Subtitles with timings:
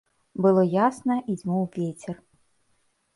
[0.45, 2.15] Было ясна і дзьмуў вецер.